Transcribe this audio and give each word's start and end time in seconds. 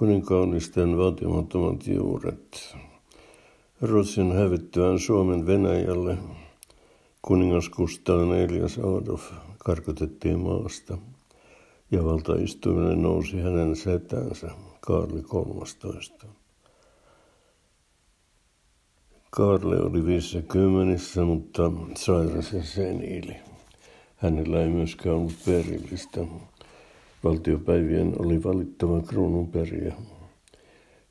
Kuninkaallisten 0.00 0.98
vaatimattomat 0.98 1.86
juuret. 1.86 2.76
Ruotsin 3.80 4.32
hävittyään 4.32 4.98
Suomen 4.98 5.46
Venäjälle 5.46 6.18
kuningas 7.22 7.68
Gustav 7.68 8.30
Elias 8.30 8.78
Adolf 8.78 9.32
karkotettiin 9.58 10.38
maasta 10.38 10.98
ja 11.90 12.04
valtaistuimelle 12.04 12.96
nousi 12.96 13.40
hänen 13.40 13.76
setänsä 13.76 14.50
Kaarli 14.80 15.22
13. 15.22 16.26
Kaarle 19.30 19.80
oli 19.80 20.06
viissä 20.06 20.42
kymmenissä, 20.42 21.24
mutta 21.24 21.72
sairas 21.96 22.52
ja 22.52 22.62
seniili. 22.62 23.36
Hänellä 24.16 24.62
ei 24.62 24.68
myöskään 24.68 25.16
ollut 25.16 25.44
perillistä. 25.46 26.20
Valtiopäivien 27.24 28.14
oli 28.18 28.42
valittava 28.44 29.00
kruununperiä. 29.00 29.94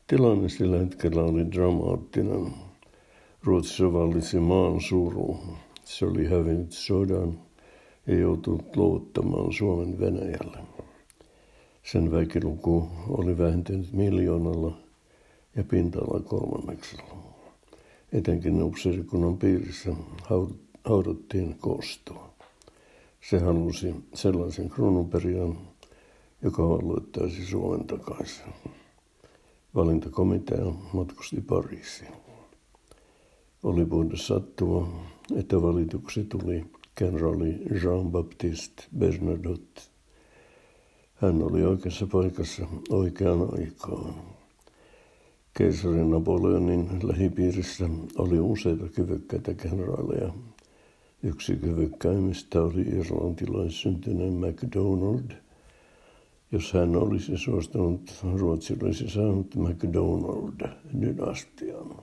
Tilanne 0.08 0.50
sillä 0.50 0.78
hetkellä 0.78 1.24
oli 1.24 1.52
dramaattinen. 1.52 2.54
Ruotsissa 3.44 3.94
vallitsi 3.94 4.40
maan 4.40 4.82
suru. 4.82 5.40
Se 5.84 6.06
oli 6.06 6.26
hävinnyt 6.26 6.72
sodan 6.72 7.40
ja 8.08 8.18
joutunut 8.20 8.76
luottamaan 8.76 9.54
Suomen 9.54 10.00
Venäjälle. 10.00 10.58
Sen 11.84 12.12
väkiluku 12.12 12.88
oli 13.10 13.38
vähentynyt 13.38 13.94
miljoonalla 13.94 14.78
ja 15.56 15.64
pinta-ala 15.64 16.20
kolmanneksella. 16.20 17.16
Etenkin 18.12 18.64
upseerikunnan 18.64 19.38
piirissä 19.38 19.96
haudottiin 20.84 21.56
kostoa. 21.60 22.34
Se 23.22 23.40
halusi 23.40 23.96
sellaisen 24.14 24.70
kruununperian, 24.70 25.58
joka 26.44 26.70
valloittaisi 26.70 27.46
Suomen 27.46 27.88
takaisin. 27.88 28.54
Valintakomitea 29.76 30.66
matkusti 30.94 31.42
Pariisiin. 31.42 32.14
Oli 33.64 33.86
puhunut 33.86 34.22
sattuma, 34.22 35.04
että 35.36 35.62
valituksi 35.62 36.24
tuli 36.24 36.66
kenraali 36.96 37.52
Jean-Baptiste 37.52 38.84
Bernadotte. 38.98 39.82
Hän 41.16 41.44
oli 41.44 41.64
oikeassa 41.64 42.08
paikassa 42.08 42.68
oikeaan 42.90 43.60
aikaan. 43.60 44.14
Keisari 45.58 46.06
Napoleonin 46.06 46.90
lähipiirissä 47.04 47.90
oli 48.18 48.40
useita 48.40 48.86
kyvykkäitä 48.88 49.54
kenraaleja. 49.54 50.34
Yksi 51.24 51.56
kyvykkäimmistä 51.56 52.62
oli 52.62 52.82
irlantilaissyntyinen 52.82 54.34
MacDonald. 54.34 55.32
Jos 56.52 56.74
hän 56.74 56.96
olisi 56.96 57.38
suostunut, 57.38 58.26
Ruotsi 58.38 58.78
olisi 58.84 59.10
saanut 59.10 59.56
MacDonald-dynastian. 59.56 62.02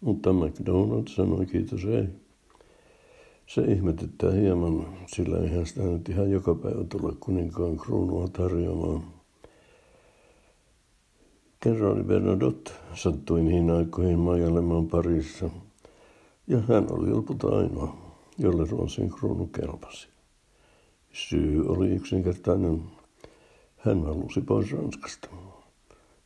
Mutta 0.00 0.32
MacDonald 0.32 1.08
sanoi 1.08 1.46
kiitos 1.46 1.84
ei. 1.84 2.04
Se 3.46 3.62
ihmetyttää 3.62 4.30
hieman, 4.30 4.86
sillä 5.06 5.38
eihän 5.38 5.66
sitä 5.66 5.82
nyt 5.82 6.08
ihan 6.08 6.30
joka 6.30 6.54
päivä 6.54 6.84
tule 6.84 7.12
kuninkaan 7.20 7.76
kruunua 7.76 8.28
tarjoamaan. 8.28 9.02
Kenraali 11.60 12.04
Bernadotte 12.04 12.72
sattui 12.94 13.42
niihin 13.42 13.70
aikoihin 13.70 14.18
majailemaan 14.18 14.88
parissa, 14.88 15.50
ja 16.46 16.58
hän 16.68 16.86
oli 16.90 17.10
lopulta 17.10 17.48
ainoa, 17.48 17.96
jolle 18.38 18.66
Ruotsin 18.70 19.10
kruunu 19.10 19.46
kelpasi. 19.46 20.08
Syy 21.18 21.64
oli 21.66 21.88
yksinkertainen. 21.88 22.82
Hän 23.76 24.04
halusi 24.04 24.40
pois 24.40 24.72
Ranskasta. 24.72 25.28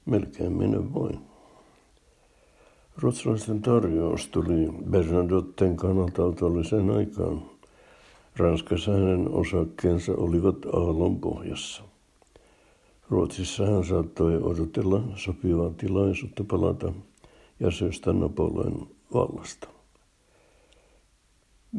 Melkein 0.06 0.52
minne 0.52 0.92
voin. 0.94 1.18
Ruotsalaisten 2.96 3.62
tarjous 3.62 4.28
tuli 4.28 4.68
Bernadotten 4.90 5.76
kannalta 5.76 6.24
otolliseen 6.24 6.90
aikaan. 6.90 7.42
Ranskassa 8.36 8.92
hänen 8.92 9.28
osakkeensa 9.28 10.12
olivat 10.16 10.56
aallon 10.72 11.20
pohjassa. 11.20 11.82
Ruotsissa 13.10 13.66
hän 13.66 13.84
saattoi 13.84 14.36
odotella 14.42 15.02
sopivaa 15.16 15.70
tilaisuutta 15.70 16.44
palata 16.44 16.92
ja 17.60 17.70
syystä 17.70 18.12
Napoleon 18.12 18.88
vallasta. 19.14 19.68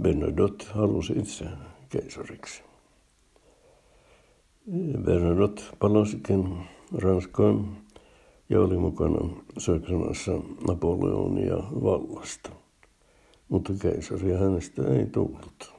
Bernadotte 0.01 0.65
halusi 0.65 1.13
itse 1.13 1.45
keisariksi. 1.89 2.72
Bernadotte 5.05 5.63
palasikin 5.79 6.57
Ranskaan 6.97 7.77
ja 8.49 8.61
oli 8.61 8.77
mukana 8.77 9.29
Saksanassa 9.57 10.31
Napoleonia 10.67 11.55
vallasta. 11.55 12.49
Mutta 13.49 13.73
keisari 13.81 14.31
hänestä 14.31 14.81
ei 14.87 15.05
tullut. 15.05 15.73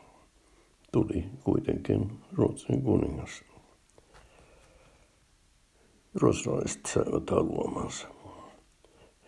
Tuli 0.92 1.24
kuitenkin 1.44 2.10
Ruotsin 2.32 2.82
kuningas. 2.82 3.44
Ruotsalaiset 6.14 6.86
saivat 6.86 7.30
haluamansa. 7.30 8.08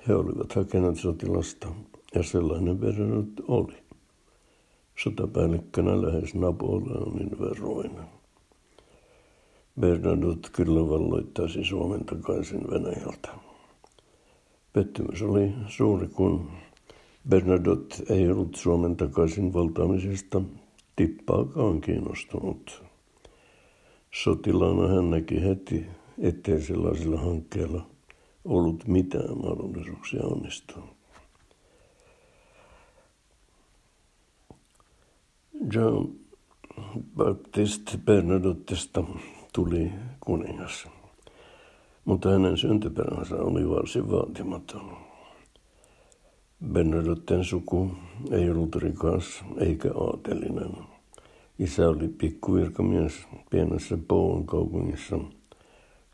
He 0.08 0.14
olivat 0.14 0.52
hakeneet 0.52 0.96
sotilasta 0.96 1.68
ja 2.14 2.22
sellainen 2.22 2.78
Bernadotte 2.78 3.42
oli. 3.48 3.76
Sotapäällikkönä 4.98 6.02
lähes 6.02 6.34
Napoleonin 6.34 7.30
verroinen. 7.40 8.15
Bernadotte 9.80 10.48
kyllä 10.52 10.88
valloittaisi 10.88 11.64
Suomen 11.64 12.04
takaisin 12.04 12.60
Venäjältä. 12.70 13.28
Pettymys 14.72 15.22
oli 15.22 15.52
suuri, 15.68 16.08
kun 16.08 16.50
Bernadotte 17.28 17.96
ei 18.14 18.30
ollut 18.30 18.54
Suomen 18.54 18.96
takaisin 18.96 19.52
valtaamisesta 19.52 20.42
tippaakaan 20.96 21.80
kiinnostunut. 21.80 22.82
Sotilaana 24.14 24.88
hän 24.88 25.10
näki 25.10 25.42
heti, 25.42 25.86
ettei 26.18 26.60
sellaisilla 26.60 27.20
hankkeilla 27.20 27.86
ollut 28.44 28.86
mitään 28.86 29.38
mahdollisuuksia 29.38 30.20
onnistua. 30.24 30.88
Jean 35.74 36.08
Baptiste 37.16 37.98
Bernadottesta 38.04 39.04
tuli 39.56 39.92
kuningas. 40.20 40.88
Mutta 42.04 42.30
hänen 42.30 42.56
syntyperänsä 42.56 43.36
oli 43.36 43.68
varsin 43.68 44.10
vaatimaton. 44.10 44.96
Bernadotten 46.72 47.44
suku 47.44 47.90
ei 48.30 48.50
ollut 48.50 48.76
rikas 48.76 49.44
eikä 49.58 49.90
aatelinen. 49.94 50.70
Isä 51.58 51.88
oli 51.88 52.08
pikkuvirkamies 52.08 53.26
pienessä 53.50 53.98
Poon 54.08 54.46
kaupungissa 54.46 55.18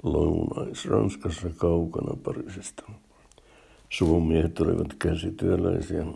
Lounais-Ranskassa 0.02 1.48
kaukana 1.56 2.16
Pariisista. 2.22 2.82
Suvumiehet 3.90 4.60
olivat 4.60 4.94
käsityöläisiä. 4.98 6.06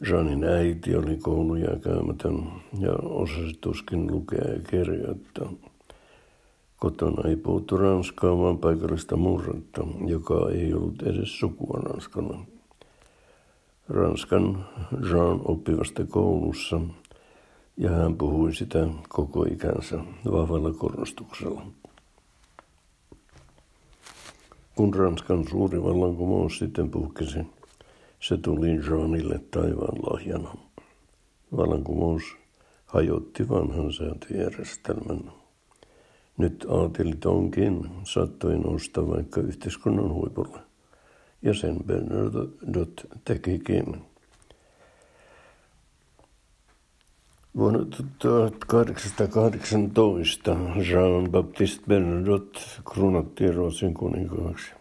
Janin 0.00 0.44
äiti 0.44 0.96
oli 0.96 1.16
kouluja 1.16 1.76
käymätön 1.78 2.48
ja 2.78 2.92
osasi 3.02 3.58
tuskin 3.60 4.12
lukea 4.12 4.52
ja 4.52 4.60
kirjoittaa. 4.70 5.52
Kotona 6.76 7.28
ei 7.28 7.36
puhuttu 7.36 7.76
ranskaa, 7.76 8.38
vaan 8.38 8.58
paikallista 8.58 9.16
murretta, 9.16 9.86
joka 10.06 10.50
ei 10.54 10.74
ollut 10.74 11.02
edes 11.02 11.38
sukua 11.38 11.80
ranskana. 11.82 12.44
Ranskan 13.88 14.66
Jean 15.10 15.40
oppi 15.44 15.78
vasta 15.78 16.04
koulussa 16.04 16.80
ja 17.76 17.90
hän 17.90 18.16
puhui 18.16 18.54
sitä 18.54 18.88
koko 19.08 19.44
ikänsä 19.44 19.98
vahvalla 20.32 20.72
korostuksella. 20.72 21.62
Kun 24.74 24.94
Ranskan 24.94 25.48
suuri 25.48 25.82
vallankumous 25.82 26.58
sitten 26.58 26.90
puhkesi, 26.90 27.38
se 28.28 28.36
tuli 28.36 28.68
Jeanille 28.68 29.40
taivaan 29.50 30.02
lahjana. 30.02 30.54
Vallankumous 31.56 32.22
hajotti 32.86 33.48
vanhan 33.48 33.92
säätöjärjestelmän. 33.92 35.32
Nyt 36.38 36.66
aatelit 36.68 37.26
onkin 37.26 37.90
saattoi 38.04 38.58
nousta 38.58 39.08
vaikka 39.08 39.40
yhteiskunnan 39.40 40.12
huipulle. 40.12 40.58
Ja 41.42 41.54
sen 41.54 41.76
Bernadotte 41.86 43.08
tekikin. 43.24 44.02
Vuonna 47.56 47.86
1818 48.18 50.56
Jean-Baptiste 50.76 51.86
Bernadotte 51.88 52.60
kruunattiin 52.92 53.54
Ruotsin 53.54 53.94
kuninkaaksi. 53.94 54.72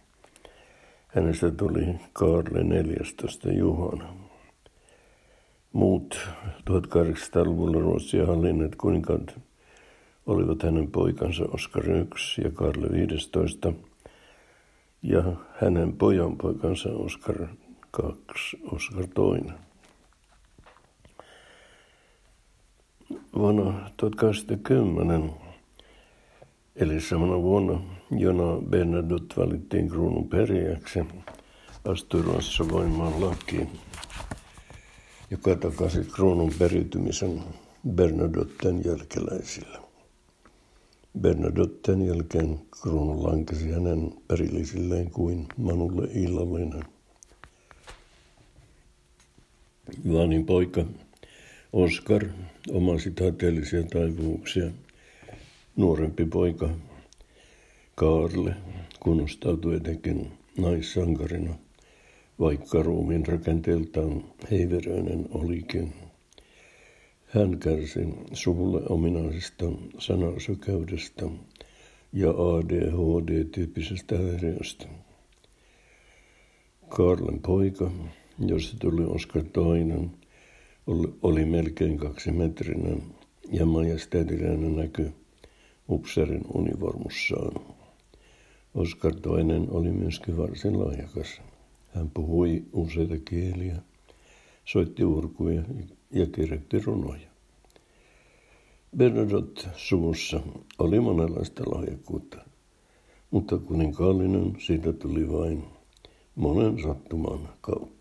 Hänestä 1.16 1.52
tuli 1.52 1.96
Karle 2.14 2.64
14. 2.64 3.52
Juhana. 3.52 4.14
Muut 5.74 6.20
1800-luvulla 6.70 7.80
Ruotsia 7.80 8.26
hallinneet 8.26 8.76
kuninkaat 8.76 9.40
olivat 10.26 10.64
hänen 10.64 10.92
poikansa 10.92 11.44
Oskar 11.44 11.90
1 11.90 12.42
ja 12.42 12.52
Karle 12.52 12.90
15 12.92 13.74
ja 15.02 15.24
hänen 15.62 15.94
pojan 15.94 16.38
poikansa 16.38 16.90
Oskar 16.90 17.48
2, 17.92 18.58
Oskar 18.72 19.08
2. 19.08 19.54
Vuonna 23.36 23.90
1810, 23.98 25.45
eli 26.76 27.02
samana 27.02 27.42
vuonna, 27.42 27.82
jona 28.12 28.62
Bernadotte 28.70 29.36
valittiin 29.38 29.90
kruunun 29.90 30.30
perijäksi, 30.30 31.00
astui 31.86 32.22
Ruotsissa 32.22 32.70
voimaan 32.70 33.22
laki, 33.22 33.68
joka 35.32 35.56
takasi 35.56 36.04
kruunun 36.16 36.54
periytymisen 36.60 37.44
Bernadotten 37.90 38.86
jälkeläisille. 38.86 39.78
Bernadotten 41.20 42.08
jälkeen 42.08 42.60
kruunu 42.82 43.24
lankesi 43.24 43.72
hänen 43.72 44.14
perillisilleen 44.28 45.12
kuin 45.12 45.48
Manulle 45.58 46.08
illallinen. 46.14 46.84
Juanin 50.06 50.46
poika 50.46 50.86
Oskar 51.74 52.26
omasi 52.72 53.12
taiteellisia 53.12 53.84
taipumuksia. 53.84 54.72
Nuorempi 55.76 56.26
poika 56.26 56.70
Kaarle 57.96 58.56
kunnostautui 59.00 59.76
etenkin 59.76 60.32
naissankarina, 60.58 61.56
vaikka 62.40 62.84
ruumiin 62.84 63.28
rakenteeltaan 63.28 64.24
heiveröinen 64.52 65.26
olikin. 65.32 65.94
Hän 67.26 67.60
kärsi 67.60 68.00
suvulle 68.34 68.82
ominaisesta 68.90 69.66
sanasökäydestä 69.98 71.26
ja 72.14 72.30
ADHD-tyyppisestä 72.30 74.18
häiriöstä. 74.18 74.86
Karlen 76.90 77.40
poika, 77.40 77.92
josta 78.40 78.78
tuli 78.80 79.04
Oskar 79.04 79.44
toinen, 79.54 80.12
oli 81.22 81.46
melkein 81.46 81.98
kaksimetrinen 81.98 83.04
ja 83.52 83.66
majesteetillinen 83.66 84.76
näky 84.76 85.12
upserin 85.90 86.44
univormussaan. 86.54 87.76
Oskar 88.76 89.16
toinen 89.16 89.68
oli 89.70 89.92
myöskin 89.92 90.38
varsin 90.38 90.80
lahjakas. 90.80 91.42
Hän 91.88 92.10
puhui 92.10 92.64
useita 92.74 93.16
kieliä, 93.30 93.76
soitti 94.66 95.04
urkuja 95.06 95.64
ja 96.12 96.26
kirjoitti 96.26 96.80
runoja. 96.80 97.28
Bernadotte-suvussa 98.98 100.40
oli 100.80 101.00
monenlaista 101.00 101.64
lahjakkuutta, 101.66 102.38
mutta 103.32 103.58
kuninkaallinen 103.58 104.54
siitä 104.60 104.94
tuli 104.94 105.32
vain 105.32 105.64
monen 106.36 106.84
sattuman 106.84 107.50
kautta. 107.62 107.95